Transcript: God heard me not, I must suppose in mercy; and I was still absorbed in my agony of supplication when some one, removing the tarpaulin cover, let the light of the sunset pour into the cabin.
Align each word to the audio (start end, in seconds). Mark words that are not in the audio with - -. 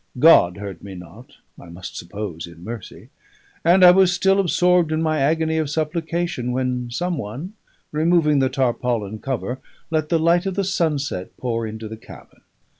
God 0.17 0.57
heard 0.57 0.81
me 0.83 0.95
not, 0.95 1.35
I 1.59 1.67
must 1.69 1.95
suppose 1.95 2.47
in 2.47 2.63
mercy; 2.63 3.09
and 3.63 3.83
I 3.85 3.91
was 3.91 4.11
still 4.11 4.39
absorbed 4.39 4.91
in 4.91 4.99
my 4.99 5.19
agony 5.19 5.59
of 5.59 5.69
supplication 5.69 6.51
when 6.53 6.89
some 6.89 7.19
one, 7.19 7.53
removing 7.91 8.39
the 8.39 8.49
tarpaulin 8.49 9.19
cover, 9.19 9.59
let 9.91 10.09
the 10.09 10.17
light 10.17 10.47
of 10.47 10.55
the 10.55 10.63
sunset 10.63 11.37
pour 11.37 11.67
into 11.67 11.87
the 11.87 11.97
cabin. 11.97 12.41